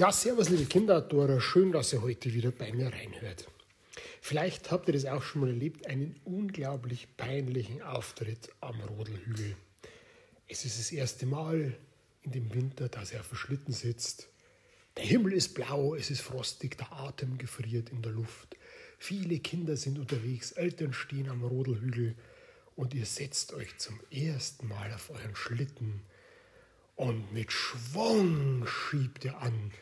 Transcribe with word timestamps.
Ja, 0.00 0.10
servus 0.10 0.48
liebe 0.48 0.64
Kinderadora, 0.64 1.42
schön, 1.42 1.72
dass 1.72 1.92
ihr 1.92 2.00
heute 2.00 2.32
wieder 2.32 2.50
bei 2.52 2.72
mir 2.72 2.90
reinhört. 2.90 3.46
Vielleicht 4.22 4.70
habt 4.70 4.88
ihr 4.88 4.94
das 4.94 5.04
auch 5.04 5.22
schon 5.22 5.42
mal 5.42 5.50
erlebt, 5.50 5.86
einen 5.86 6.18
unglaublich 6.24 7.06
peinlichen 7.18 7.82
Auftritt 7.82 8.48
am 8.62 8.80
Rodelhügel. 8.80 9.56
Es 10.48 10.64
ist 10.64 10.78
das 10.78 10.90
erste 10.90 11.26
Mal 11.26 11.76
in 12.22 12.32
dem 12.32 12.54
Winter, 12.54 12.88
dass 12.88 13.12
er 13.12 13.20
auf 13.20 13.28
dem 13.28 13.36
Schlitten 13.36 13.74
sitzt. 13.74 14.30
Der 14.96 15.04
Himmel 15.04 15.34
ist 15.34 15.52
blau, 15.52 15.94
es 15.94 16.08
ist 16.10 16.22
frostig, 16.22 16.78
der 16.78 16.90
Atem 16.92 17.36
gefriert 17.36 17.90
in 17.90 18.00
der 18.00 18.12
Luft. 18.12 18.56
Viele 18.98 19.38
Kinder 19.40 19.76
sind 19.76 19.98
unterwegs, 19.98 20.52
Eltern 20.52 20.94
stehen 20.94 21.28
am 21.28 21.44
Rodelhügel 21.44 22.14
und 22.74 22.94
ihr 22.94 23.04
setzt 23.04 23.52
euch 23.52 23.76
zum 23.76 24.00
ersten 24.10 24.66
Mal 24.66 24.94
auf 24.94 25.10
euren 25.10 25.36
Schlitten 25.36 26.00
und 26.96 27.34
mit 27.34 27.52
Schwung 27.52 28.66
schiebt 28.66 29.26
ihr 29.26 29.36
an 29.36 29.72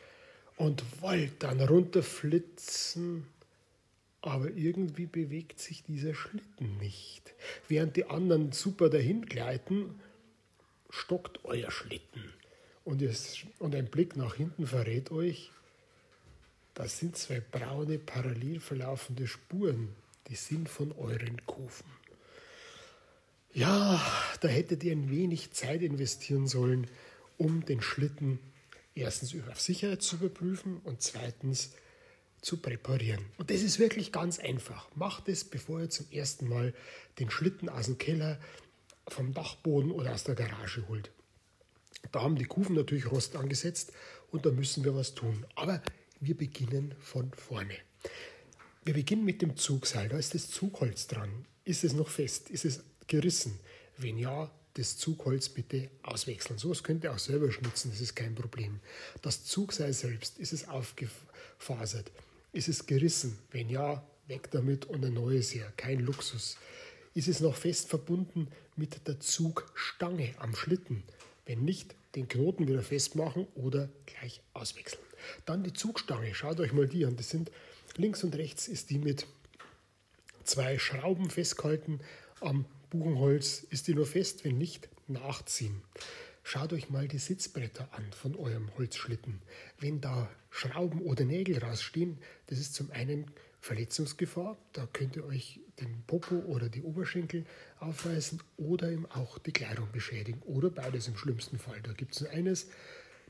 und 0.59 1.01
wollt 1.01 1.43
dann 1.43 1.61
runterflitzen, 1.61 3.27
aber 4.21 4.51
irgendwie 4.51 5.07
bewegt 5.07 5.61
sich 5.61 5.85
dieser 5.85 6.15
Schlitten 6.15 6.77
nicht. 6.79 7.33
Während 7.69 7.97
die 7.97 8.07
anderen 8.07 8.53
super 8.53 8.91
dahin 8.91 9.25
gleiten, 9.25 10.01
stockt 10.91 11.45
euer 11.45 11.71
Schlitten. 11.71 12.25
Und, 12.85 13.03
es, 13.03 13.39
und 13.61 13.75
ein 13.75 13.87
Blick 13.87 14.17
nach 14.17 14.35
hinten 14.35 14.67
verrät 14.67 15.13
euch, 15.13 15.53
das 16.75 16.99
sind 16.99 17.17
zwei 17.17 17.41
braune, 17.41 17.99
parallel 17.99 18.61
verlaufende 18.61 19.27
Spuren, 19.27 19.95
die 20.29 20.37
sind 20.37 20.69
von 20.69 20.93
euren 20.93 21.45
Kufen. 21.47 21.91
Ja, 23.53 24.01
da 24.41 24.49
hättet 24.49 24.85
ihr 24.85 24.93
ein 24.93 25.11
wenig 25.11 25.53
Zeit 25.53 25.83
investieren 25.83 26.47
sollen, 26.47 26.87
um 27.37 27.65
den 27.65 27.81
Schlitten 27.81 28.39
erstens 28.99 29.35
auf 29.51 29.61
Sicherheit 29.61 30.03
zu 30.03 30.17
überprüfen 30.17 30.81
und 30.85 31.03
zweitens 31.03 31.73
zu 32.41 32.59
präparieren. 32.59 33.25
Und 33.37 33.51
das 33.51 33.63
ist 33.63 33.79
wirklich 33.79 34.13
ganz 34.13 34.39
einfach. 34.39 34.89
Macht 34.95 35.29
es, 35.29 35.45
bevor 35.45 35.81
ihr 35.81 35.91
zum 35.91 36.07
ersten 36.11 36.49
Mal 36.49 36.75
den 37.19 37.31
Schlitten 37.31 37.69
aus 37.69 37.87
dem 37.87 37.99
Keller, 37.99 38.39
vom 39.09 39.33
Dachboden 39.33 39.91
oder 39.91 40.13
aus 40.13 40.25
der 40.25 40.35
Garage 40.35 40.87
holt. 40.89 41.11
Da 42.13 42.23
haben 42.23 42.37
die 42.37 42.45
Kufen 42.45 42.77
natürlich 42.77 43.11
Rost 43.11 43.37
angesetzt 43.37 43.93
und 44.31 44.47
da 44.47 44.51
müssen 44.51 44.85
wir 44.85 44.95
was 44.95 45.15
tun. 45.15 45.47
Aber 45.55 45.83
wir 46.21 46.37
beginnen 46.37 46.95
von 47.01 47.33
vorne. 47.33 47.75
Wir 48.85 48.95
beginnen 48.95 49.25
mit 49.25 49.43
dem 49.43 49.57
Zugseil. 49.57 50.09
Da 50.09 50.19
ist 50.19 50.35
das 50.35 50.51
Zugholz 50.51 51.07
dran. 51.07 51.47
Ist 51.65 51.85
es 51.85 51.93
noch 51.93 52.09
fest? 52.09 52.51
Ist 52.51 52.65
es 52.65 52.83
gerissen? 53.07 53.59
Wenn 53.97 54.19
ja, 54.19 54.51
das 54.75 54.97
Zugholz 54.97 55.49
bitte 55.49 55.91
auswechseln. 56.03 56.59
So 56.59 56.71
was 56.71 56.83
könnt 56.83 57.05
ihr 57.05 57.13
auch 57.13 57.19
selber 57.19 57.51
schnitzen, 57.51 57.91
das 57.91 58.01
ist 58.01 58.15
kein 58.15 58.35
Problem. 58.35 58.81
Das 59.23 59.45
Zugseil 59.45 59.93
selbst, 59.93 60.39
ist 60.39 60.53
es 60.53 60.69
aufgefasert? 60.69 62.11
Ist 62.53 62.69
es 62.69 62.87
gerissen? 62.87 63.39
Wenn 63.51 63.69
ja, 63.69 64.05
weg 64.29 64.51
damit 64.51 64.85
und 64.87 65.05
ein 65.05 65.15
neues 65.15 65.55
her, 65.55 65.73
kein 65.77 66.01
Luxus. 66.01 66.57
Ist 67.15 67.29
es 67.29 67.41
noch 67.41 67.57
fest 67.57 67.89
verbunden 67.89 68.49
mit 68.77 69.07
der 69.09 69.19
Zugstange 69.19 70.35
am 70.39 70.55
Schlitten? 70.55 71.03
Wenn 71.47 71.65
nicht, 71.65 71.95
den 72.15 72.29
Knoten 72.29 72.69
wieder 72.69 72.83
festmachen 72.83 73.47
oder 73.55 73.89
gleich 74.07 74.41
auswechseln. 74.53 75.03
Dann 75.47 75.65
die 75.65 75.73
Zugstange, 75.73 76.35
schaut 76.35 76.61
euch 76.61 76.73
mal 76.73 76.87
die 76.87 77.05
an. 77.05 77.17
Das 77.17 77.31
sind 77.31 77.51
links 77.97 78.23
und 78.23 78.35
rechts 78.37 78.69
ist 78.69 78.91
die 78.91 78.99
mit 78.99 79.27
zwei 80.45 80.79
Schrauben 80.79 81.31
festgehalten 81.31 82.01
am 82.41 82.65
Buchenholz 82.91 83.67
ist 83.71 83.87
die 83.89 83.95
nur 83.95 84.07
fest, 84.07 84.45
wenn 84.45 84.59
nicht, 84.59 84.89
nachziehen. 85.07 85.83
Schaut 86.43 86.73
euch 86.73 86.89
mal 86.89 87.09
die 87.09 87.19
Sitzbretter 87.19 87.89
an 87.93 88.11
von 88.13 88.35
eurem 88.35 88.75
Holzschlitten. 88.77 89.43
Wenn 89.79 90.01
da 90.01 90.31
Schrauben 90.51 91.03
oder 91.03 91.25
Nägel 91.25 91.59
rausstehen, 91.59 92.19
das 92.47 92.59
ist 92.59 92.75
zum 92.75 92.91
einen 92.91 93.31
Verletzungsgefahr, 93.61 94.57
da 94.73 94.89
könnt 94.93 95.17
ihr 95.17 95.27
euch 95.27 95.61
den 95.81 96.03
Popo 96.07 96.37
oder 96.37 96.69
die 96.69 96.83
Oberschenkel 96.83 97.45
aufreißen 97.81 98.41
oder 98.57 98.91
eben 98.91 99.07
auch 99.07 99.39
die 99.39 99.53
Kleidung 99.53 99.89
beschädigen 99.93 100.41
oder 100.47 100.71
beides 100.71 101.09
im 101.09 101.17
schlimmsten 101.17 101.59
Fall. 101.59 101.81
Da 101.83 101.93
gibt 101.93 102.15
es 102.15 102.23
nur 102.23 102.31
eines, 102.31 102.69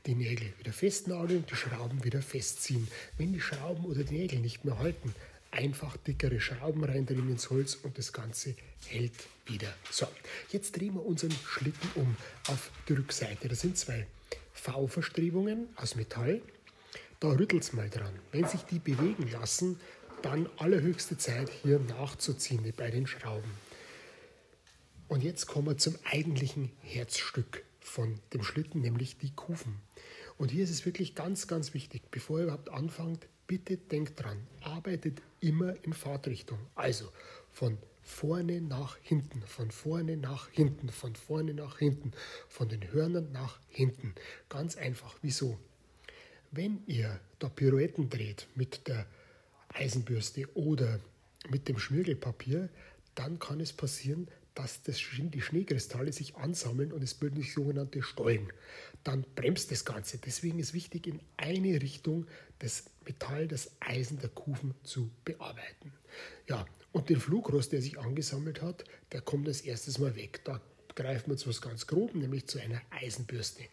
die 0.05 0.15
Nägel 0.15 0.53
wieder 0.57 0.71
festnageln, 0.71 1.45
die 1.49 1.55
Schrauben 1.55 2.03
wieder 2.03 2.21
festziehen. 2.21 2.87
Wenn 3.17 3.33
die 3.33 3.41
Schrauben 3.41 3.85
oder 3.85 4.03
die 4.03 4.15
Nägel 4.15 4.39
nicht 4.39 4.63
mehr 4.63 4.79
halten, 4.79 5.13
einfach 5.51 5.97
dickere 5.97 6.39
Schrauben 6.39 6.83
reindrehen 6.83 7.29
ins 7.29 7.49
Holz 7.49 7.75
und 7.75 7.97
das 7.97 8.13
Ganze 8.13 8.55
hält 8.87 9.13
wieder. 9.45 9.73
So, 9.91 10.07
jetzt 10.51 10.77
drehen 10.77 10.95
wir 10.95 11.05
unseren 11.05 11.31
Schlitten 11.31 11.89
um 11.95 12.15
auf 12.47 12.71
die 12.87 12.93
Rückseite. 12.93 13.47
Das 13.47 13.61
sind 13.61 13.77
zwei 13.77 14.07
V-Verstrebungen 14.53 15.67
aus 15.75 15.95
Metall. 15.95 16.41
Da 17.19 17.29
rüttelt 17.29 17.63
es 17.63 17.73
mal 17.73 17.89
dran. 17.89 18.13
Wenn 18.31 18.45
sich 18.45 18.61
die 18.61 18.79
bewegen 18.79 19.29
lassen, 19.31 19.79
dann 20.21 20.49
allerhöchste 20.57 21.17
Zeit 21.17 21.49
hier 21.49 21.79
nachzuziehen 21.79 22.73
bei 22.75 22.91
den 22.91 23.07
Schrauben. 23.07 23.51
Und 25.07 25.23
jetzt 25.23 25.47
kommen 25.47 25.67
wir 25.67 25.77
zum 25.77 25.95
eigentlichen 26.03 26.71
Herzstück 26.81 27.63
von 27.79 28.19
dem 28.33 28.43
Schlitten, 28.43 28.81
nämlich 28.81 29.17
die 29.17 29.31
Kufen. 29.31 29.81
Und 30.37 30.51
hier 30.51 30.63
ist 30.63 30.69
es 30.69 30.85
wirklich 30.85 31.15
ganz, 31.15 31.47
ganz 31.47 31.73
wichtig, 31.73 32.03
bevor 32.11 32.39
ihr 32.39 32.43
überhaupt 32.43 32.69
anfangt, 32.69 33.27
bitte 33.49 33.77
denkt 33.77 34.21
dran, 34.21 34.37
arbeitet 34.61 35.23
immer 35.39 35.73
in 35.83 35.93
Fahrtrichtung. 35.93 36.59
Also 36.75 37.11
von 37.51 37.79
vorne 38.03 38.61
nach 38.61 38.95
hinten, 39.01 39.41
von 39.41 39.71
vorne 39.71 40.17
nach 40.17 40.49
hinten, 40.49 40.89
von 40.89 41.15
vorne 41.15 41.55
nach 41.55 41.79
hinten, 41.79 42.11
von 42.47 42.69
den 42.69 42.91
Hörnern 42.93 43.31
nach 43.31 43.59
hinten. 43.67 44.13
Ganz 44.49 44.77
einfach. 44.77 45.17
Wieso? 45.23 45.57
Wenn 46.51 46.83
ihr 46.85 47.19
da 47.39 47.49
Pirouetten 47.49 48.11
dreht 48.11 48.47
mit 48.53 48.87
der 48.87 49.07
Eisenbürste 49.69 50.47
oder 50.55 50.99
mit 51.49 51.67
dem 51.67 51.79
Schmirgelpapier, 51.79 52.69
dann 53.15 53.39
kann 53.39 53.59
es 53.61 53.73
passieren, 53.73 54.27
dass 54.59 54.83
das, 54.83 54.99
die 54.99 55.41
Schneekristalle 55.41 56.11
sich 56.11 56.35
ansammeln 56.35 56.91
und 56.91 57.01
es 57.01 57.13
bilden 57.13 57.37
sich 57.37 57.53
sogenannte 57.53 58.01
Stollen. 58.03 58.51
Dann 59.05 59.25
bremst 59.35 59.71
das 59.71 59.85
Ganze. 59.85 60.17
Deswegen 60.17 60.59
ist 60.59 60.73
wichtig, 60.73 61.07
in 61.07 61.21
eine 61.37 61.81
Richtung 61.81 62.27
das 62.59 62.83
Metall, 63.05 63.47
das 63.47 63.71
Eisen 63.79 64.19
der 64.19 64.29
Kufen 64.29 64.75
zu 64.83 65.11
bearbeiten. 65.23 65.93
Ja, 66.49 66.65
und 66.91 67.07
den 67.07 67.21
Flugrost, 67.21 67.71
der 67.71 67.81
sich 67.81 67.99
angesammelt 67.99 68.61
hat, 68.61 68.83
der 69.13 69.21
kommt 69.21 69.47
als 69.47 69.61
erstes 69.61 69.97
mal 69.97 70.17
weg. 70.17 70.41
Da 70.43 70.59
greifen 70.93 71.29
wir 71.29 71.37
zu 71.37 71.47
was 71.47 71.61
ganz 71.61 71.87
Groben, 71.87 72.19
nämlich 72.19 72.47
zu 72.47 72.59
einer 72.59 72.81
Eisenbürste. 72.89 73.63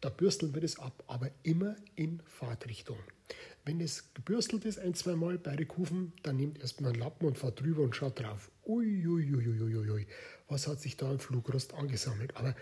Da 0.00 0.08
bürsteln 0.08 0.54
wir 0.54 0.62
das 0.62 0.80
ab, 0.80 1.04
aber 1.06 1.30
immer 1.44 1.76
in 1.94 2.20
Fahrtrichtung. 2.26 2.98
Wenn 3.64 3.80
es 3.80 4.12
gebürstelt 4.14 4.64
ist 4.64 4.78
ein, 4.78 4.94
zwei 4.94 5.14
Mal 5.14 5.38
bei 5.38 5.54
den 5.54 5.68
Kufen, 5.68 6.12
dann 6.22 6.36
nehmt 6.36 6.60
erstmal 6.60 6.92
einen 6.92 7.00
Lappen 7.00 7.26
und 7.26 7.38
fahrt 7.38 7.60
drüber 7.60 7.82
und 7.82 7.94
schaut 7.94 8.20
drauf. 8.20 8.50
Uiuiuiuiui, 8.66 10.06
was 10.48 10.66
hat 10.66 10.80
sich 10.80 10.96
da 10.96 11.10
im 11.10 11.20
Flugrost 11.20 11.74
angesammelt? 11.74 12.36
Aber 12.36 12.56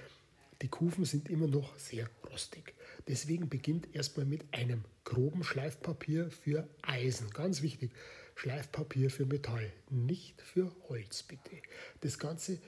die 0.63 0.69
Kufen 0.69 1.07
sind 1.07 1.31
immer 1.31 1.47
noch 1.47 1.79
sehr 1.79 2.09
rostig. 2.31 2.75
Deswegen 3.09 3.49
beginnt 3.49 3.95
erstmal 3.95 4.27
mit 4.27 4.45
einem 4.53 4.85
groben 5.05 5.43
Schleifpapier 5.43 6.31
für 6.31 6.69
Eisen. 6.83 7.31
Ganz 7.31 7.63
wichtig, 7.63 7.93
Schleifpapier 8.35 9.11
für 9.11 9.25
Metall, 9.25 9.73
nicht 9.89 10.43
für 10.43 10.71
Holz 10.89 11.23
bitte. 11.23 11.57
Das 12.01 12.19
Ganze 12.19 12.59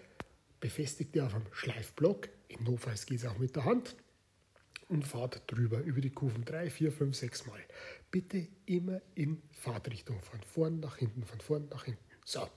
befestigt 0.61 1.15
ihr 1.17 1.27
auf 1.27 1.35
einem 1.35 1.47
Schleifblock. 1.53 2.29
Im 2.49 2.65
Notfall 2.65 2.95
geht 3.07 3.19
es 3.19 3.27
auch 3.27 3.39
mit 3.39 3.57
der 3.57 3.67
Hand 3.67 3.95
und 4.89 5.07
fahrt 5.07 5.43
drüber 5.47 5.81
über 5.81 6.01
die 6.01 6.11
Kufen 6.11 6.45
drei, 6.45 6.71
vier, 6.71 6.93
fünf, 6.93 7.17
sechs 7.17 7.47
Mal. 7.47 7.61
Bitte 8.11 8.49
immer 8.67 9.01
in 9.15 9.43
Fahrtrichtung, 9.51 10.21
von 10.23 10.41
vorn 10.43 10.81
nach 10.81 10.97
hinten, 10.97 11.25
von 11.25 11.41
vorn 11.41 11.69
nach 11.71 11.85
hinten. 11.85 12.03
So, 12.25 12.49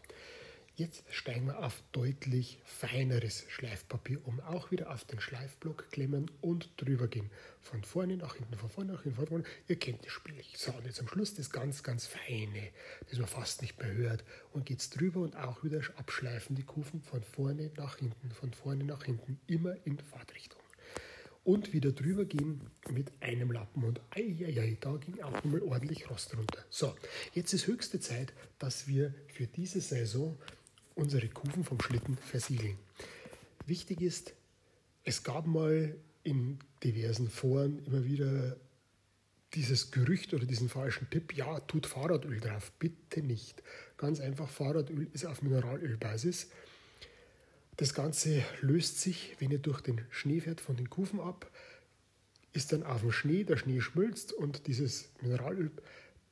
jetzt 0.75 1.03
steigen 1.09 1.47
wir 1.47 1.63
auf 1.63 1.81
deutlich 1.91 2.59
feineres 2.65 3.45
Schleifpapier 3.49 4.19
um. 4.27 4.39
Auch 4.41 4.71
wieder 4.71 4.91
auf 4.91 5.05
den 5.05 5.19
Schleifblock 5.19 5.89
klemmen 5.91 6.29
und 6.41 6.69
drüber 6.77 7.07
gehen. 7.07 7.29
Von 7.61 7.83
vorne 7.83 8.17
nach 8.17 8.35
hinten, 8.35 8.55
von 8.57 8.69
vorne 8.69 8.93
nach 8.93 9.03
hinten, 9.03 9.17
von 9.17 9.27
vorne. 9.27 9.43
Ihr 9.67 9.79
kennt 9.79 10.05
das 10.05 10.11
Spiel. 10.11 10.35
So, 10.55 10.71
und 10.73 10.85
jetzt 10.85 10.99
am 10.99 11.07
Schluss 11.07 11.33
das 11.33 11.49
ganz, 11.49 11.83
ganz 11.83 12.05
feine, 12.05 12.69
das 13.09 13.17
man 13.17 13.27
fast 13.27 13.61
nicht 13.61 13.79
mehr 13.79 13.93
hört. 13.93 14.23
Und 14.51 14.65
geht's 14.65 14.89
drüber 14.89 15.21
und 15.21 15.35
auch 15.35 15.63
wieder 15.63 15.81
abschleifen 15.97 16.55
die 16.55 16.63
Kufen 16.63 17.01
von 17.01 17.23
vorne 17.23 17.71
nach 17.77 17.97
hinten, 17.97 18.31
von 18.31 18.53
vorne 18.53 18.83
nach 18.83 19.03
hinten, 19.03 19.39
immer 19.47 19.75
in 19.85 19.97
Fahrtrichtung 19.99 20.64
und 21.45 21.71
wieder 21.71 21.91
drüber 21.91 22.25
gehen 22.25 22.59
mit 22.91 23.11
einem 23.21 23.51
Lappen. 23.51 23.83
Und 23.83 24.01
eieiei, 24.09 24.77
da 24.81 24.97
ging 24.97 25.21
auch 25.21 25.31
nochmal 25.31 25.61
ordentlich 25.61 26.09
Rost 26.09 26.35
runter. 26.35 26.65
So, 26.69 26.93
jetzt 27.33 27.53
ist 27.53 27.67
höchste 27.67 27.99
Zeit, 27.99 28.33
dass 28.59 28.87
wir 28.87 29.13
für 29.27 29.47
diese 29.47 29.79
Saison 29.79 30.37
unsere 30.95 31.29
Kufen 31.29 31.63
vom 31.63 31.79
Schlitten 31.79 32.17
versiegeln. 32.17 32.77
Wichtig 33.65 34.01
ist, 34.01 34.33
es 35.03 35.23
gab 35.23 35.45
mal 35.45 35.95
in 36.23 36.57
diversen 36.83 37.29
Foren 37.29 37.85
immer 37.85 38.05
wieder 38.05 38.57
dieses 39.53 39.91
Gerücht 39.91 40.33
oder 40.33 40.45
diesen 40.45 40.67
falschen 40.67 41.09
Tipp, 41.09 41.33
ja, 41.33 41.59
tut 41.61 41.85
Fahrradöl 41.85 42.39
drauf. 42.39 42.71
Bitte 42.79 43.21
nicht. 43.21 43.63
Ganz 43.97 44.19
einfach, 44.19 44.49
Fahrradöl 44.49 45.07
ist 45.13 45.25
auf 45.25 45.41
Mineralölbasis. 45.41 46.49
Das 47.77 47.93
Ganze 47.93 48.43
löst 48.61 49.01
sich, 49.01 49.35
wenn 49.39 49.51
ihr 49.51 49.59
durch 49.59 49.81
den 49.81 50.01
Schnee 50.09 50.39
fährt, 50.39 50.61
von 50.61 50.77
den 50.77 50.89
Kufen 50.89 51.19
ab. 51.19 51.51
ist 52.53 52.71
dann 52.71 52.83
auf 52.83 53.01
dem 53.01 53.11
Schnee, 53.11 53.43
der 53.43 53.57
Schnee 53.57 53.81
schmilzt 53.81 54.31
und 54.31 54.67
dieses 54.67 55.09
Mineralöl, 55.21 55.71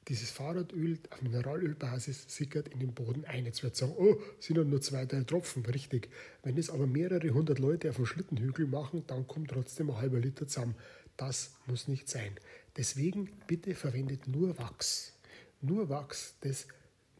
dieses 0.07 0.31
Fahrradöl 0.31 0.97
auf 1.09 1.21
Mineralölbasis 1.21 2.25
sickert 2.27 2.69
in 2.69 2.79
den 2.79 2.93
Boden 2.93 3.25
ein. 3.25 3.45
Jetzt 3.45 3.63
wird 3.63 3.75
sagen, 3.75 3.93
oh, 3.97 4.17
sind 4.39 4.55
nur 4.69 4.81
zwei, 4.81 5.05
drei 5.05 5.23
Tropfen, 5.23 5.65
richtig. 5.65 6.09
Wenn 6.43 6.57
es 6.57 6.69
aber 6.69 6.87
mehrere 6.87 7.29
hundert 7.29 7.59
Leute 7.59 7.89
auf 7.89 7.97
dem 7.97 8.05
Schlittenhügel 8.05 8.67
machen, 8.67 9.03
dann 9.07 9.27
kommt 9.27 9.49
trotzdem 9.51 9.89
ein 9.91 9.97
halber 9.97 10.19
Liter 10.19 10.47
zusammen. 10.47 10.75
Das 11.17 11.55
muss 11.67 11.87
nicht 11.87 12.09
sein. 12.09 12.35
Deswegen 12.77 13.29
bitte 13.47 13.75
verwendet 13.75 14.27
nur 14.27 14.57
Wachs. 14.57 15.13
Nur 15.61 15.89
Wachs, 15.89 16.35
das 16.41 16.67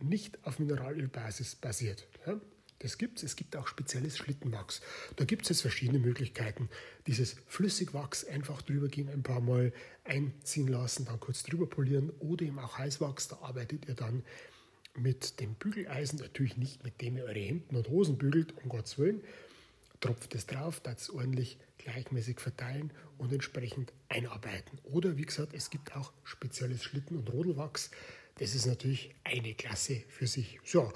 nicht 0.01 0.45
auf 0.45 0.59
Mineralölbasis 0.59 1.55
basiert. 1.55 2.07
Ja? 2.25 2.39
Das 2.79 2.97
gibt 2.97 3.19
es. 3.19 3.23
Es 3.23 3.35
gibt 3.35 3.55
auch 3.55 3.67
spezielles 3.67 4.17
Schlittenwachs. 4.17 4.81
Da 5.15 5.25
gibt 5.25 5.43
es 5.43 5.49
jetzt 5.49 5.61
verschiedene 5.61 5.99
Möglichkeiten. 5.99 6.69
Dieses 7.07 7.35
Flüssigwachs 7.47 8.25
einfach 8.25 8.61
drüber 8.61 8.87
gehen, 8.89 9.09
ein 9.09 9.23
paar 9.23 9.39
Mal 9.39 9.71
einziehen 10.03 10.67
lassen, 10.67 11.05
dann 11.05 11.19
kurz 11.19 11.43
drüber 11.43 11.67
polieren 11.67 12.09
oder 12.19 12.45
eben 12.45 12.59
auch 12.59 12.77
Heißwachs. 12.77 13.29
Da 13.29 13.37
arbeitet 13.37 13.87
ihr 13.87 13.95
dann 13.95 14.23
mit 14.95 15.39
dem 15.39 15.55
Bügeleisen, 15.55 16.19
natürlich 16.19 16.57
nicht 16.57 16.83
mit 16.83 17.01
dem 17.01 17.17
ihr 17.17 17.23
eure 17.23 17.39
Hemden 17.39 17.75
und 17.75 17.89
Hosen 17.89 18.17
bügelt, 18.17 18.53
um 18.63 18.69
Gottes 18.69 18.97
Willen. 18.97 19.21
Tropft 19.99 20.35
es 20.35 20.45
drauf, 20.45 20.81
das 20.81 21.09
ordentlich 21.09 21.57
gleichmäßig 21.77 22.39
verteilen 22.39 22.91
und 23.17 23.31
entsprechend 23.31 23.93
einarbeiten. 24.09 24.77
Oder 24.83 25.17
wie 25.17 25.25
gesagt, 25.25 25.53
es 25.53 25.69
gibt 25.69 25.95
auch 25.95 26.11
spezielles 26.23 26.83
Schlitten- 26.83 27.17
und 27.17 27.31
Rodelwachs. 27.31 27.91
Das 28.39 28.55
ist 28.55 28.65
natürlich 28.65 29.15
eine 29.23 29.53
Klasse 29.53 30.03
für 30.09 30.27
sich. 30.27 30.59
So, 30.63 30.91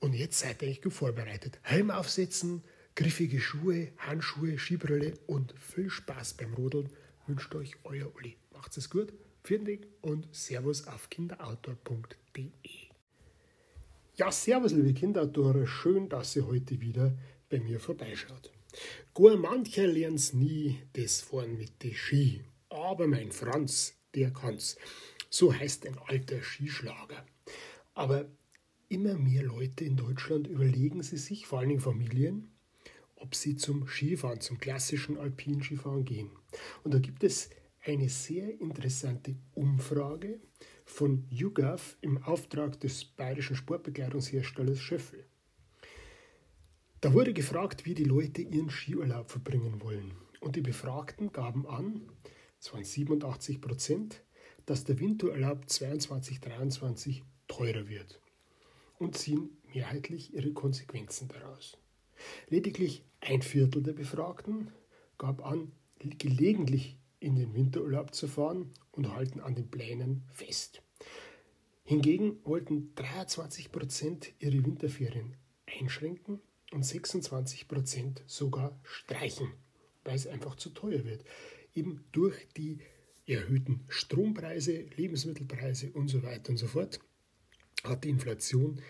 und 0.00 0.14
jetzt 0.14 0.38
seid 0.38 0.62
ihr 0.62 0.68
eigentlich 0.68 0.82
gut 0.82 0.92
vorbereitet. 0.92 1.58
Helm 1.62 1.90
aufsetzen, 1.90 2.62
griffige 2.94 3.40
Schuhe, 3.40 3.92
Handschuhe, 3.98 4.58
Skibrille 4.58 5.14
und 5.26 5.54
viel 5.58 5.90
Spaß 5.90 6.34
beim 6.34 6.54
Rodeln 6.54 6.88
wünscht 7.26 7.54
euch 7.54 7.72
euer 7.84 8.14
Uli. 8.16 8.36
Macht's 8.52 8.76
es 8.76 8.90
gut, 8.90 9.12
vielen 9.44 9.86
und 10.00 10.28
Servus 10.34 10.86
auf 10.86 11.10
kinderautor.de. 11.10 12.50
Ja, 14.16 14.32
Servus, 14.32 14.72
liebe 14.72 14.94
Kinderautoren, 14.94 15.66
schön, 15.66 16.08
dass 16.08 16.34
ihr 16.34 16.46
heute 16.46 16.80
wieder 16.80 17.16
bei 17.48 17.60
mir 17.60 17.78
vorbeischaut. 17.78 18.50
Gar 19.14 19.36
mancher 19.36 19.86
lernt's 19.86 20.32
nie, 20.32 20.80
das 20.92 21.20
Fahren 21.20 21.56
mit 21.56 21.82
den 21.82 21.94
Ski. 21.94 22.44
Aber 22.68 23.06
mein 23.06 23.30
Franz, 23.30 23.94
der 24.14 24.32
kann's. 24.32 24.76
So 25.30 25.54
heißt 25.54 25.86
ein 25.86 25.98
alter 26.06 26.42
Skischlager. 26.42 27.24
Aber 27.94 28.26
immer 28.88 29.18
mehr 29.18 29.42
Leute 29.42 29.84
in 29.84 29.96
Deutschland 29.96 30.46
überlegen 30.46 31.02
sie 31.02 31.18
sich, 31.18 31.46
vor 31.46 31.58
allen 31.58 31.68
Dingen 31.68 31.80
Familien, 31.80 32.50
ob 33.16 33.34
sie 33.34 33.56
zum 33.56 33.86
Skifahren, 33.86 34.40
zum 34.40 34.58
klassischen 34.58 35.18
alpinen 35.18 35.62
Skifahren 35.62 36.04
gehen. 36.04 36.30
Und 36.84 36.94
da 36.94 36.98
gibt 36.98 37.24
es 37.24 37.50
eine 37.84 38.08
sehr 38.08 38.60
interessante 38.60 39.36
Umfrage 39.54 40.40
von 40.84 41.26
YouGov 41.30 41.98
im 42.00 42.22
Auftrag 42.22 42.80
des 42.80 43.04
bayerischen 43.04 43.56
Sportbekleidungsherstellers 43.56 44.78
Schöffel. 44.78 45.24
Da 47.00 47.12
wurde 47.12 47.32
gefragt, 47.32 47.84
wie 47.84 47.94
die 47.94 48.04
Leute 48.04 48.42
ihren 48.42 48.70
Skiurlaub 48.70 49.30
verbringen 49.30 49.82
wollen. 49.82 50.12
Und 50.40 50.56
die 50.56 50.60
Befragten 50.60 51.30
gaben 51.32 51.66
an, 51.66 52.10
es 52.60 52.72
waren 52.72 52.84
87 52.84 53.60
Prozent, 53.60 54.22
dass 54.66 54.84
der 54.84 54.98
Winterurlaub 54.98 55.64
22-23 55.66 57.22
teurer 57.46 57.88
wird 57.88 58.20
und 58.98 59.16
ziehen 59.16 59.50
mehrheitlich 59.72 60.34
ihre 60.34 60.52
Konsequenzen 60.52 61.28
daraus. 61.28 61.78
Lediglich 62.48 63.04
ein 63.20 63.42
Viertel 63.42 63.82
der 63.82 63.92
Befragten 63.92 64.72
gab 65.18 65.44
an, 65.44 65.72
gelegentlich 65.98 66.98
in 67.20 67.36
den 67.36 67.54
Winterurlaub 67.54 68.14
zu 68.14 68.28
fahren 68.28 68.72
und 68.92 69.14
halten 69.14 69.40
an 69.40 69.54
den 69.54 69.70
Plänen 69.70 70.24
fest. 70.32 70.82
Hingegen 71.84 72.38
wollten 72.44 72.94
23 72.96 73.72
Prozent 73.72 74.32
ihre 74.40 74.64
Winterferien 74.64 75.36
einschränken 75.66 76.40
und 76.72 76.84
26 76.84 77.66
Prozent 77.66 78.22
sogar 78.26 78.78
streichen, 78.82 79.52
weil 80.04 80.14
es 80.14 80.26
einfach 80.26 80.56
zu 80.56 80.70
teuer 80.70 81.04
wird. 81.04 81.24
Eben 81.74 82.04
durch 82.12 82.46
die 82.56 82.78
erhöhten 83.26 83.84
Strompreise, 83.88 84.86
Lebensmittelpreise 84.96 85.90
und 85.92 86.08
so 86.08 86.22
weiter 86.22 86.50
und 86.50 86.56
so 86.56 86.66
fort 86.66 87.00
hat 87.84 88.04
die 88.04 88.10
Inflation 88.10 88.80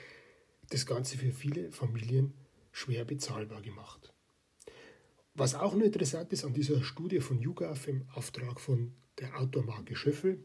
das 0.71 0.87
Ganze 0.87 1.19
für 1.19 1.33
viele 1.33 1.71
Familien 1.73 2.35
schwer 2.73 3.05
bezahlbar 3.05 3.63
gemacht. 3.63 4.13
Was 5.35 5.55
auch 5.55 5.75
noch 5.75 5.85
interessant 5.85 6.33
ist 6.33 6.45
an 6.45 6.53
dieser 6.53 6.83
Studie 6.83 7.21
von 7.21 7.41
YouGov 7.41 7.89
im 7.89 8.09
Auftrag 8.15 8.61
von 8.61 8.93
der 9.19 9.39
Automarke 9.39 9.95
Schöffel, 9.97 10.45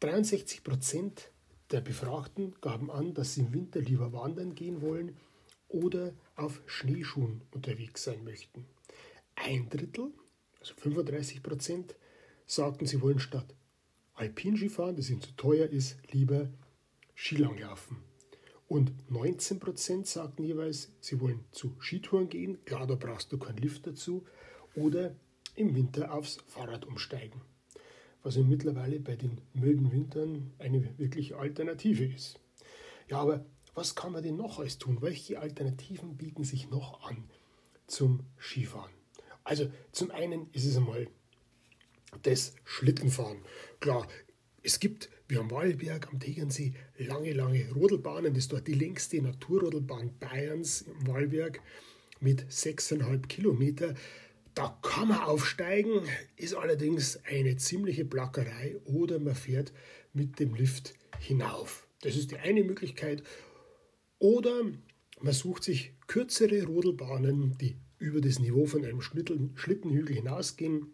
63 0.00 0.62
Prozent 0.62 1.30
der 1.70 1.80
Befragten 1.80 2.54
gaben 2.60 2.90
an, 2.90 3.14
dass 3.14 3.34
sie 3.34 3.40
im 3.40 3.52
Winter 3.52 3.80
lieber 3.80 4.12
wandern 4.12 4.54
gehen 4.54 4.82
wollen 4.82 5.16
oder 5.68 6.14
auf 6.36 6.62
Schneeschuhen 6.66 7.42
unterwegs 7.50 8.04
sein 8.04 8.22
möchten. 8.24 8.66
Ein 9.34 9.68
Drittel, 9.68 10.12
also 10.60 10.74
35 10.74 11.42
Prozent, 11.42 11.96
sagten, 12.46 12.86
sie 12.86 13.00
wollen 13.00 13.18
statt 13.18 13.54
Alpinski 14.14 14.68
fahren, 14.68 14.96
das 14.96 15.10
ihnen 15.10 15.20
zu 15.20 15.32
teuer 15.36 15.66
ist, 15.66 15.98
lieber 16.12 16.48
Skilanglaufen. 17.16 17.96
Und 18.68 18.92
19% 19.10 20.06
sagten 20.06 20.44
jeweils, 20.44 20.92
sie 21.00 21.20
wollen 21.20 21.44
zu 21.50 21.74
Skitouren 21.80 22.28
gehen, 22.28 22.64
klar, 22.64 22.86
da 22.86 22.94
brauchst 22.94 23.32
du 23.32 23.38
keinen 23.38 23.58
Lift 23.58 23.86
dazu, 23.86 24.24
oder 24.74 25.16
im 25.54 25.74
Winter 25.74 26.12
aufs 26.12 26.38
Fahrrad 26.46 26.84
umsteigen. 26.84 27.40
Was 28.22 28.36
ja 28.36 28.42
mittlerweile 28.42 29.00
bei 29.00 29.16
den 29.16 29.40
milden 29.54 29.90
Wintern 29.90 30.52
eine 30.58 30.98
wirkliche 30.98 31.38
Alternative 31.38 32.04
ist. 32.04 32.38
Ja, 33.08 33.18
aber 33.18 33.46
was 33.74 33.94
kann 33.94 34.12
man 34.12 34.22
denn 34.22 34.36
noch 34.36 34.58
alles 34.58 34.78
tun? 34.78 35.00
Welche 35.00 35.40
Alternativen 35.40 36.16
bieten 36.16 36.44
sich 36.44 36.68
noch 36.70 37.08
an 37.08 37.24
zum 37.86 38.20
Skifahren? 38.38 38.90
Also 39.44 39.70
zum 39.92 40.10
einen 40.10 40.50
ist 40.52 40.66
es 40.66 40.76
einmal 40.76 41.06
das 42.22 42.54
Schlittenfahren. 42.64 43.38
Klar, 43.78 44.08
es 44.66 44.80
gibt 44.80 45.08
wie 45.28 45.38
am 45.38 45.50
Wallberg 45.52 46.08
am 46.08 46.18
Tegernsee 46.18 46.74
lange, 46.98 47.32
lange 47.32 47.70
Rodelbahnen. 47.72 48.34
Das 48.34 48.44
ist 48.44 48.52
dort 48.52 48.66
die 48.66 48.74
längste 48.74 49.22
Naturrodelbahn 49.22 50.18
Bayerns 50.18 50.82
im 50.82 51.06
Wallberg 51.06 51.60
mit 52.18 52.42
6,5 52.50 53.28
Kilometer. 53.28 53.94
Da 54.54 54.76
kann 54.82 55.08
man 55.08 55.20
aufsteigen, 55.20 56.02
ist 56.36 56.54
allerdings 56.54 57.20
eine 57.24 57.56
ziemliche 57.56 58.04
Plackerei 58.04 58.76
oder 58.84 59.20
man 59.20 59.36
fährt 59.36 59.72
mit 60.12 60.40
dem 60.40 60.54
Lift 60.54 60.94
hinauf. 61.20 61.86
Das 62.00 62.16
ist 62.16 62.32
die 62.32 62.38
eine 62.38 62.64
Möglichkeit. 62.64 63.22
Oder 64.18 64.62
man 65.20 65.32
sucht 65.32 65.62
sich 65.62 65.92
kürzere 66.08 66.64
Rodelbahnen, 66.64 67.56
die 67.58 67.76
über 67.98 68.20
das 68.20 68.40
Niveau 68.40 68.66
von 68.66 68.84
einem 68.84 69.00
Schlittenhügel 69.00 70.16
hinausgehen 70.16 70.88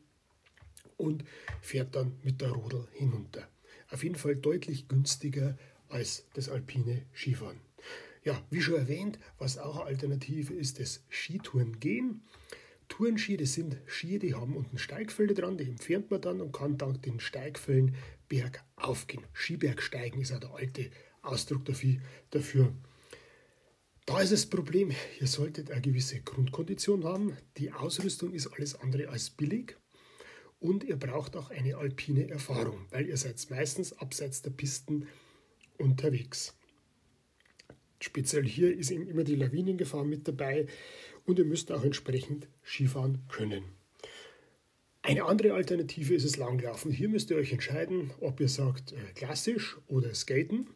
und 0.99 1.25
fährt 1.63 1.95
dann 1.95 2.19
mit 2.23 2.43
der 2.43 2.51
Rodel 2.51 2.87
hinunter. 2.93 3.49
Auf 3.93 4.03
jeden 4.03 4.17
Fall 4.17 4.37
deutlich 4.37 4.89
günstiger 4.89 5.57
als 5.91 6.25
das 6.33 6.49
alpine 6.49 7.03
Skifahren. 7.15 7.61
Ja, 8.25 8.43
wie 8.51 8.63
schon 8.63 8.77
erwähnt, 8.77 9.19
was 9.39 9.59
auch 9.59 9.77
eine 9.77 9.87
Alternative 9.87 10.55
ist, 10.55 10.81
das 10.81 11.05
Skitourengehen. 11.11 12.23
Tourenski, 12.89 13.37
das 13.37 13.53
sind 13.53 13.77
Ski, 13.87 14.19
die 14.19 14.35
haben 14.35 14.57
unten 14.57 14.79
Steigfelder 14.79 15.35
dran, 15.35 15.59
die 15.59 15.65
entfernt 15.65 16.11
man 16.11 16.23
dann 16.23 16.41
und 16.41 16.53
kann 16.53 16.79
dank 16.79 17.03
den 17.03 17.21
Steigfällen 17.21 17.95
bergauf 18.29 19.07
gehen. 19.09 19.25
Skibergsteigen 19.35 20.23
ist 20.23 20.33
auch 20.33 20.41
der 20.41 20.55
alte 20.55 20.91
Ausdruck 21.21 21.65
dafür. 21.67 22.73
Da 24.07 24.21
ist 24.21 24.33
das 24.33 24.47
Problem, 24.47 24.93
ihr 25.21 25.27
solltet 25.27 25.71
eine 25.71 25.83
gewisse 25.83 26.21
Grundkondition 26.21 27.05
haben. 27.05 27.37
Die 27.59 27.73
Ausrüstung 27.73 28.33
ist 28.33 28.47
alles 28.47 28.75
andere 28.75 29.09
als 29.09 29.31
billig 29.31 29.77
und 30.63 30.85
ihr 30.85 30.97
braucht 30.97 31.37
auch 31.37 31.51
eine 31.51 31.77
alpine 31.77 32.31
Erfahrung, 32.31 32.87
weil 32.91 33.07
ihr 33.07 33.17
seid 33.17 33.45
meistens 33.51 33.93
abseits 33.99 34.43
der 34.43 34.51
Pisten 34.51 35.09
unterwegs. 35.77 36.55
Speziell 38.01 38.47
hier 38.47 38.77
ist 38.77 38.91
eben 38.91 39.09
immer 39.09 39.25
die 39.25 39.35
Lawinengefahr 39.35 40.05
mit 40.05 40.27
dabei 40.27 40.67
und 41.27 41.39
ihr 41.39 41.45
müsst 41.45 41.71
auch 41.73 41.85
entsprechend 41.85 42.49
Skifahren 42.65 43.19
können. 43.29 43.65
Eine 45.03 45.25
andere 45.25 45.55
Alternative 45.55 46.15
ist 46.15 46.25
das 46.25 46.37
Langlaufen. 46.37 46.93
Hier 46.93 47.09
müsst 47.09 47.31
ihr 47.31 47.37
euch 47.37 47.53
entscheiden, 47.53 48.13
ob 48.21 48.39
ihr 48.39 48.49
sagt 48.49 48.93
äh, 48.93 48.97
klassisch 49.15 49.79
oder 49.89 50.15
skaten. 50.15 50.69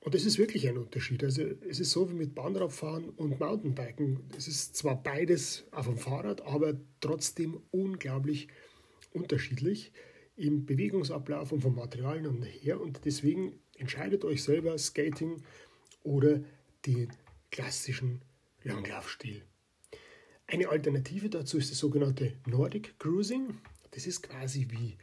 Und 0.00 0.14
das 0.14 0.26
ist 0.26 0.36
wirklich 0.36 0.68
ein 0.68 0.76
Unterschied. 0.76 1.24
Also 1.24 1.42
es 1.66 1.80
ist 1.80 1.90
so 1.90 2.10
wie 2.10 2.14
mit 2.14 2.34
Bahnradfahren 2.34 3.08
und 3.08 3.40
Mountainbiken. 3.40 4.20
Es 4.36 4.46
ist 4.46 4.76
zwar 4.76 5.02
beides 5.02 5.64
auf 5.70 5.86
dem 5.86 5.96
Fahrrad, 5.96 6.42
aber 6.42 6.74
trotzdem 7.00 7.62
unglaublich 7.70 8.48
unterschiedlich 9.14 9.92
im 10.36 10.66
Bewegungsablauf 10.66 11.52
und 11.52 11.62
vom 11.62 11.76
Materialien 11.76 12.26
und 12.26 12.42
her 12.42 12.80
und 12.80 13.04
deswegen 13.04 13.58
entscheidet 13.78 14.24
euch 14.24 14.42
selber 14.42 14.76
Skating 14.76 15.42
oder 16.02 16.40
den 16.86 17.08
klassischen 17.50 18.20
Langlaufstil. 18.64 19.42
Eine 20.46 20.68
Alternative 20.68 21.30
dazu 21.30 21.56
ist 21.56 21.70
das 21.70 21.78
sogenannte 21.78 22.34
Nordic 22.46 22.98
Cruising. 22.98 23.58
Das 23.92 24.06
ist 24.06 24.22
quasi 24.22 24.68
wie 24.70 24.98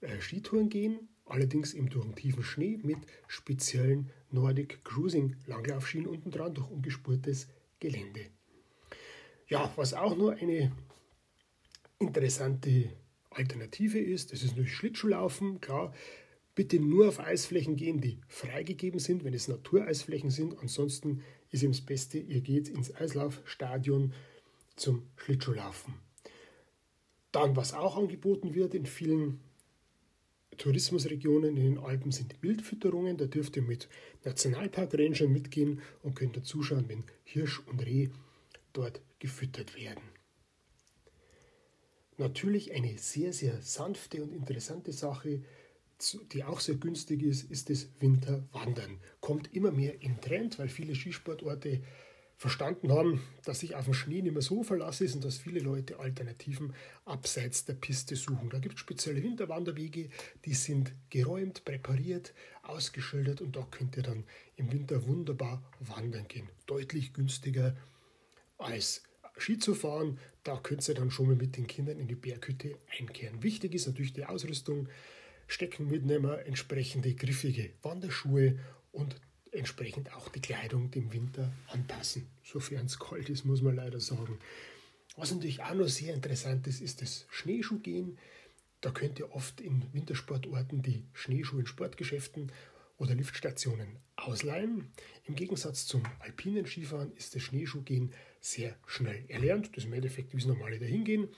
äh, 0.00 0.20
Skitouren 0.20 0.68
gehen, 0.68 1.08
allerdings 1.26 1.74
im 1.74 1.90
durch 1.90 2.06
tiefen 2.14 2.42
Schnee 2.42 2.78
mit 2.82 2.98
speziellen 3.26 4.10
Nordic 4.30 4.84
Cruising 4.84 5.36
Langlaufschienen 5.46 6.06
unten 6.06 6.30
dran 6.30 6.54
durch 6.54 6.70
ungespurtes 6.70 7.48
Gelände. 7.80 8.26
Ja, 9.48 9.72
was 9.76 9.92
auch 9.92 10.16
nur 10.16 10.34
eine 10.34 10.72
interessante 11.98 12.90
Alternative 13.36 13.98
ist, 13.98 14.32
das 14.32 14.42
ist 14.42 14.50
natürlich 14.50 14.74
Schlittschuhlaufen, 14.74 15.60
klar, 15.60 15.92
bitte 16.54 16.80
nur 16.80 17.08
auf 17.08 17.20
Eisflächen 17.20 17.76
gehen, 17.76 18.00
die 18.00 18.18
freigegeben 18.28 18.98
sind, 18.98 19.24
wenn 19.24 19.34
es 19.34 19.48
Natureisflächen 19.48 20.30
sind. 20.30 20.58
Ansonsten 20.58 21.22
ist 21.50 21.62
ihm 21.62 21.72
das 21.72 21.82
Beste, 21.82 22.18
ihr 22.18 22.40
geht 22.40 22.68
ins 22.68 22.94
Eislaufstadion 22.94 24.14
zum 24.74 25.02
Schlittschuhlaufen. 25.16 25.94
Dann, 27.30 27.54
was 27.56 27.74
auch 27.74 27.96
angeboten 27.96 28.54
wird 28.54 28.74
in 28.74 28.86
vielen 28.86 29.40
Tourismusregionen 30.56 31.56
in 31.56 31.74
den 31.74 31.78
Alpen 31.78 32.12
sind 32.12 32.42
Wildfütterungen. 32.42 33.18
Da 33.18 33.26
dürft 33.26 33.56
ihr 33.56 33.62
mit 33.62 33.88
Nationalparkrangern 34.24 35.30
mitgehen 35.30 35.82
und 36.02 36.14
könnt 36.14 36.36
da 36.36 36.42
zuschauen, 36.42 36.88
wenn 36.88 37.04
Hirsch 37.24 37.60
und 37.66 37.84
Reh 37.84 38.08
dort 38.72 39.02
gefüttert 39.18 39.76
werden. 39.76 40.15
Natürlich 42.18 42.72
eine 42.72 42.96
sehr, 42.98 43.32
sehr 43.32 43.60
sanfte 43.60 44.22
und 44.22 44.32
interessante 44.32 44.92
Sache, 44.92 45.42
die 46.32 46.44
auch 46.44 46.60
sehr 46.60 46.76
günstig 46.76 47.22
ist, 47.22 47.50
ist 47.50 47.70
das 47.70 47.88
Winterwandern. 48.00 49.00
Kommt 49.20 49.54
immer 49.54 49.70
mehr 49.70 50.02
in 50.02 50.20
Trend, 50.20 50.58
weil 50.58 50.68
viele 50.68 50.94
Skisportorte 50.94 51.82
verstanden 52.38 52.92
haben, 52.92 53.22
dass 53.44 53.60
sich 53.60 53.74
auf 53.74 53.86
den 53.86 53.94
Schnee 53.94 54.20
nicht 54.20 54.32
mehr 54.32 54.42
so 54.42 54.62
verlassen 54.62 55.04
ist 55.04 55.14
und 55.14 55.24
dass 55.24 55.38
viele 55.38 55.60
Leute 55.60 55.98
Alternativen 55.98 56.74
abseits 57.06 57.64
der 57.64 57.74
Piste 57.74 58.14
suchen. 58.14 58.50
Da 58.50 58.58
gibt 58.58 58.74
es 58.74 58.80
spezielle 58.80 59.22
Winterwanderwege, 59.22 60.10
die 60.44 60.54
sind 60.54 60.92
geräumt, 61.08 61.64
präpariert, 61.64 62.34
ausgeschildert 62.62 63.40
und 63.40 63.56
da 63.56 63.66
könnt 63.70 63.96
ihr 63.96 64.02
dann 64.02 64.24
im 64.56 64.70
Winter 64.70 65.06
wunderbar 65.06 65.62
wandern 65.80 66.28
gehen. 66.28 66.48
Deutlich 66.66 67.14
günstiger 67.14 67.74
als 68.58 69.02
Ski 69.36 69.58
zu 69.58 69.74
fahren. 69.74 70.18
Da 70.44 70.58
könnt 70.62 70.86
ihr 70.88 70.94
dann 70.94 71.10
schon 71.10 71.26
mal 71.26 71.36
mit 71.36 71.56
den 71.56 71.66
Kindern 71.66 71.98
in 71.98 72.08
die 72.08 72.14
Berghütte 72.14 72.78
einkehren. 72.98 73.42
Wichtig 73.42 73.74
ist 73.74 73.86
natürlich 73.86 74.12
die 74.12 74.24
Ausrüstung. 74.24 74.88
Stecken 75.48 75.88
mitnehmen, 75.88 76.38
entsprechende 76.40 77.14
griffige 77.14 77.70
Wanderschuhe 77.82 78.58
und 78.92 79.16
entsprechend 79.52 80.12
auch 80.12 80.28
die 80.28 80.40
Kleidung 80.40 80.90
dem 80.90 81.12
Winter 81.12 81.52
anpassen, 81.68 82.26
sofern 82.44 82.86
es 82.86 82.98
kalt 82.98 83.30
ist, 83.30 83.44
muss 83.44 83.62
man 83.62 83.76
leider 83.76 84.00
sagen. 84.00 84.38
Was 85.16 85.32
natürlich 85.32 85.62
auch 85.62 85.74
noch 85.74 85.88
sehr 85.88 86.14
interessant 86.14 86.66
ist, 86.66 86.80
ist 86.80 87.00
das 87.00 87.26
Schneeschuhgehen. 87.30 88.18
Da 88.80 88.90
könnt 88.90 89.18
ihr 89.18 89.34
oft 89.34 89.60
in 89.60 89.82
Wintersportorten 89.92 90.82
die 90.82 91.04
Schneeschuhe 91.14 91.60
in 91.60 91.66
Sportgeschäften 91.66 92.52
oder 92.98 93.14
Liftstationen 93.14 93.98
ausleihen. 94.16 94.90
Im 95.24 95.34
Gegensatz 95.34 95.86
zum 95.86 96.02
alpinen 96.20 96.66
Skifahren 96.66 97.12
ist 97.16 97.34
das 97.34 97.42
Schneeschuhgehen 97.42 98.12
sehr 98.40 98.76
schnell 98.86 99.24
erlernt. 99.28 99.68
Das 99.68 99.84
ist 99.84 99.86
im 99.86 99.92
Endeffekt 99.92 100.32
wie 100.32 100.38
das 100.38 100.46
normale 100.46 100.78
Dahingehen. 100.78 101.28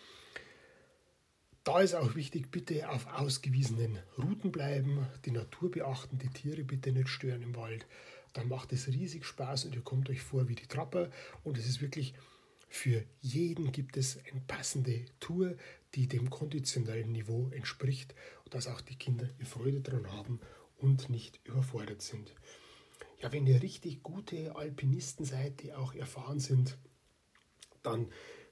Da 1.64 1.80
ist 1.80 1.94
auch 1.94 2.14
wichtig, 2.14 2.50
bitte 2.50 2.88
auf 2.88 3.06
ausgewiesenen 3.06 3.98
Routen 4.16 4.52
bleiben, 4.52 5.06
die 5.24 5.32
Natur 5.32 5.70
beachten, 5.70 6.18
die 6.18 6.30
Tiere 6.30 6.64
bitte 6.64 6.92
nicht 6.92 7.08
stören 7.08 7.42
im 7.42 7.56
Wald. 7.56 7.86
Dann 8.32 8.48
macht 8.48 8.72
es 8.72 8.88
riesig 8.88 9.24
Spaß 9.24 9.66
und 9.66 9.74
ihr 9.74 9.82
kommt 9.82 10.08
euch 10.08 10.20
vor 10.20 10.48
wie 10.48 10.54
die 10.54 10.66
Trapper. 10.66 11.10
Und 11.42 11.58
es 11.58 11.66
ist 11.66 11.82
wirklich 11.82 12.14
für 12.70 13.02
jeden 13.20 13.72
gibt 13.72 13.96
es 13.96 14.18
eine 14.30 14.42
passende 14.46 15.06
Tour, 15.20 15.56
die 15.94 16.06
dem 16.06 16.30
konditionellen 16.30 17.12
Niveau 17.12 17.50
entspricht, 17.50 18.14
dass 18.50 18.66
auch 18.66 18.82
die 18.82 18.96
Kinder 18.96 19.28
ihr 19.38 19.46
Freude 19.46 19.80
daran 19.80 20.10
haben 20.12 20.40
und 20.78 21.10
nicht 21.10 21.40
überfordert 21.44 22.02
sind. 22.02 22.34
Ja, 23.20 23.32
wenn 23.32 23.46
ihr 23.46 23.62
richtig 23.62 24.02
gute 24.02 24.56
Alpinisten 24.56 25.24
seid, 25.24 25.62
die 25.62 25.74
auch 25.74 25.94
erfahren 25.94 26.40
sind, 26.40 26.78
dann 27.82 28.08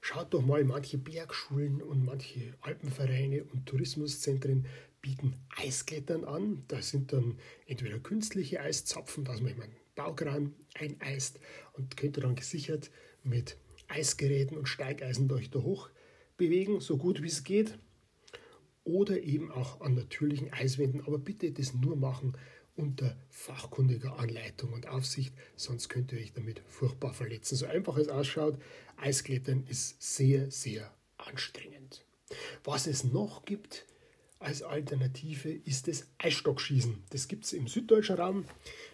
Schaut 0.09 0.33
doch 0.33 0.41
mal, 0.41 0.63
manche 0.63 0.97
Bergschulen 0.97 1.81
und 1.81 2.05
manche 2.05 2.53
Alpenvereine 2.61 3.43
und 3.43 3.65
Tourismuszentren 3.65 4.65
bieten 5.01 5.33
Eisklettern 5.57 6.23
an. 6.23 6.63
Das 6.69 6.91
sind 6.91 7.11
dann 7.11 7.37
entweder 7.65 7.99
künstliche 7.99 8.61
Eiszapfen, 8.61 9.25
dass 9.25 9.41
man 9.41 9.53
einen 9.53 9.75
Baukran 9.95 10.53
eineist 10.75 11.39
und 11.73 11.97
könnt 11.97 12.17
ihr 12.17 12.23
dann 12.23 12.35
gesichert 12.35 12.89
mit 13.23 13.57
Eisgeräten 13.89 14.57
und 14.57 14.67
Steigeisen 14.67 15.27
durch 15.27 15.49
da 15.49 15.59
hoch 15.59 15.89
bewegen, 16.37 16.79
so 16.79 16.97
gut 16.97 17.21
wie 17.21 17.27
es 17.27 17.43
geht. 17.43 17.77
Oder 18.87 19.21
eben 19.21 19.51
auch 19.51 19.81
an 19.81 19.95
natürlichen 19.95 20.53
Eiswänden. 20.53 21.01
Aber 21.05 21.19
bitte 21.19 21.51
das 21.51 21.73
nur 21.73 21.97
machen, 21.97 22.37
unter 22.77 23.17
fachkundiger 23.29 24.17
Anleitung 24.17 24.71
und 24.71 24.87
Aufsicht, 24.87 25.33
sonst 25.55 25.89
könnt 25.89 26.13
ihr 26.13 26.19
euch 26.19 26.31
damit 26.31 26.61
furchtbar 26.67 27.13
verletzen. 27.13 27.55
So 27.55 27.65
einfach 27.65 27.97
es 27.97 28.07
ausschaut, 28.07 28.57
Eisklettern 28.95 29.65
ist 29.67 30.01
sehr, 30.01 30.51
sehr 30.51 30.93
anstrengend. 31.17 32.05
Was 32.63 32.87
es 32.87 33.03
noch 33.03 33.45
gibt 33.45 33.85
als 34.39 34.61
Alternative 34.61 35.49
ist 35.49 35.87
das 35.87 36.07
Eisstockschießen. 36.19 37.03
Das 37.09 37.27
gibt 37.27 37.45
es 37.45 37.53
im 37.53 37.67
süddeutschen 37.67 38.17
Raum. 38.17 38.45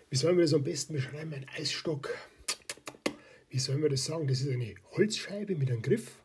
Wie 0.09 0.15
sollen 0.15 0.37
wir 0.37 0.45
das 0.45 0.53
am 0.53 0.63
besten 0.63 0.93
beschreiben? 0.93 1.33
Ein 1.33 1.45
Eisstock, 1.57 2.09
wie 3.49 3.59
sollen 3.59 3.81
wir 3.83 3.89
das 3.89 4.05
sagen? 4.05 4.27
Das 4.27 4.41
ist 4.41 4.49
eine 4.49 4.73
Holzscheibe 4.91 5.55
mit 5.55 5.69
einem 5.69 5.81
Griff. 5.81 6.22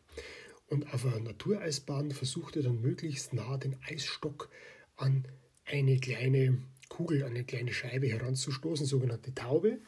Und 0.68 0.92
auf 0.92 1.04
einer 1.06 1.20
Natureisbahn 1.20 2.10
versucht 2.10 2.56
ihr 2.56 2.62
dann 2.62 2.80
möglichst 2.80 3.32
nah 3.32 3.56
den 3.56 3.76
Eisstock 3.88 4.50
an 4.96 5.24
eine 5.64 5.98
kleine 5.98 6.58
Kugel 6.88 7.22
an 7.22 7.30
eine 7.30 7.44
kleine 7.44 7.72
Scheibe 7.72 8.08
heranzustoßen, 8.08 8.86
sogenannte 8.86 9.34
Taube, 9.34 9.78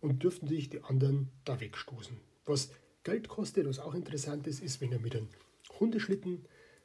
und 0.00 0.22
dürften 0.22 0.48
sich 0.48 0.70
die 0.70 0.82
anderen 0.82 1.28
da 1.44 1.60
wegstoßen. 1.60 2.16
Was 2.46 2.70
Geld 3.04 3.28
kostet, 3.28 3.66
was 3.66 3.78
auch 3.78 3.94
interessant 3.94 4.46
ist, 4.46 4.62
ist, 4.62 4.80
wenn 4.80 4.92
ihr 4.92 4.98
mit 4.98 5.14
einem 5.14 5.28
Hundeschlitten 5.78 6.44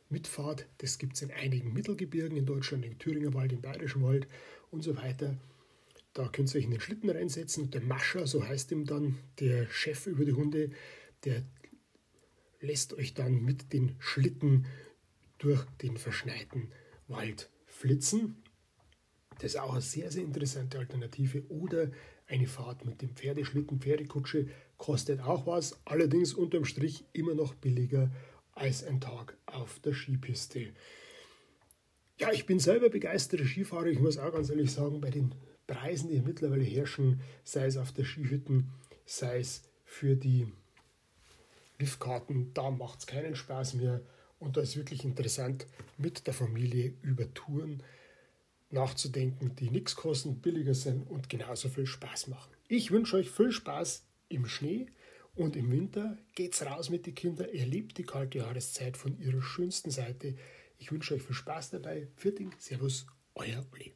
mitfahrt. 0.09 0.67
Das 0.79 0.97
gibt 0.97 1.15
es 1.15 1.21
in 1.21 1.31
einigen 1.31 1.73
Mittelgebirgen 1.73 2.37
in 2.37 2.45
Deutschland, 2.45 2.85
im 2.85 2.99
Thüringer 2.99 3.33
Wald, 3.33 3.53
im 3.53 3.61
Bayerischen 3.61 4.03
Wald 4.03 4.27
und 4.69 4.83
so 4.83 4.95
weiter. 4.97 5.37
Da 6.13 6.27
könnt 6.27 6.53
ihr 6.53 6.59
euch 6.59 6.65
in 6.65 6.71
den 6.71 6.79
Schlitten 6.79 7.09
reinsetzen. 7.09 7.71
Der 7.71 7.81
Mascher, 7.81 8.27
so 8.27 8.45
heißt 8.45 8.71
ihm 8.71 8.85
dann 8.85 9.17
der 9.39 9.67
Chef 9.69 10.07
über 10.07 10.25
die 10.25 10.33
Hunde, 10.33 10.71
der 11.23 11.43
lässt 12.65 12.93
euch 12.93 13.13
dann 13.13 13.43
mit 13.43 13.73
den 13.73 13.95
Schlitten 13.99 14.65
durch 15.37 15.63
den 15.81 15.97
verschneiten 15.97 16.71
Wald 17.07 17.49
flitzen. 17.65 18.43
Das 19.39 19.53
ist 19.53 19.59
auch 19.59 19.73
eine 19.73 19.81
sehr, 19.81 20.11
sehr 20.11 20.23
interessante 20.23 20.79
Alternative. 20.79 21.43
Oder 21.49 21.91
eine 22.27 22.47
Fahrt 22.47 22.85
mit 22.85 23.01
dem 23.01 23.15
Pferdeschlitten, 23.15 23.79
Pferdekutsche 23.79 24.47
kostet 24.77 25.21
auch 25.21 25.45
was, 25.45 25.79
allerdings 25.85 26.33
unterm 26.33 26.65
Strich 26.65 27.05
immer 27.13 27.35
noch 27.35 27.53
billiger 27.53 28.11
als 28.53 28.83
ein 28.83 29.01
Tag 29.01 29.37
auf 29.45 29.79
der 29.79 29.93
Skipiste. 29.93 30.73
Ja, 32.17 32.31
ich 32.31 32.45
bin 32.45 32.59
selber 32.59 32.89
begeisterter 32.89 33.45
Skifahrer. 33.45 33.87
Ich 33.87 33.99
muss 33.99 34.17
auch 34.17 34.31
ganz 34.33 34.49
ehrlich 34.49 34.71
sagen, 34.71 35.01
bei 35.01 35.09
den 35.09 35.35
Preisen, 35.67 36.09
die 36.09 36.21
mittlerweile 36.21 36.63
herrschen, 36.63 37.19
sei 37.43 37.65
es 37.65 37.77
auf 37.77 37.91
der 37.91 38.05
Skihütten, 38.05 38.71
sei 39.05 39.39
es 39.39 39.63
für 39.83 40.15
die 40.15 40.47
Liftkarten, 41.79 42.53
da 42.53 42.71
macht 42.71 42.99
es 42.99 43.07
keinen 43.07 43.35
Spaß 43.35 43.75
mehr. 43.75 44.01
Und 44.39 44.57
da 44.57 44.61
ist 44.61 44.75
wirklich 44.75 45.05
interessant, 45.05 45.65
mit 45.97 46.27
der 46.27 46.33
Familie 46.33 46.93
über 47.01 47.33
Touren 47.33 47.81
nachzudenken, 48.69 49.55
die 49.55 49.69
nichts 49.69 49.95
kosten, 49.95 50.41
billiger 50.41 50.73
sind 50.73 51.09
und 51.09 51.29
genauso 51.29 51.69
viel 51.69 51.85
Spaß 51.85 52.27
machen. 52.27 52.51
Ich 52.67 52.91
wünsche 52.91 53.17
euch 53.17 53.29
viel 53.29 53.51
Spaß 53.51 54.05
im 54.29 54.45
Schnee 54.45 54.87
und 55.35 55.55
im 55.55 55.71
Winter. 55.71 56.17
Geht's 56.33 56.65
raus 56.65 56.89
mit 56.89 57.05
den 57.05 57.15
Kindern, 57.15 57.49
erlebt 57.49 57.97
die 57.97 58.03
kalte 58.03 58.39
Jahreszeit 58.39 58.97
von 58.97 59.17
ihrer 59.19 59.41
schönsten 59.41 59.91
Seite. 59.91 60.35
Ich 60.77 60.91
wünsche 60.91 61.13
euch 61.13 61.23
viel 61.23 61.35
Spaß 61.35 61.71
dabei. 61.71 62.07
Vierting, 62.15 62.51
Servus, 62.57 63.05
euer 63.35 63.65
Olli. 63.71 63.93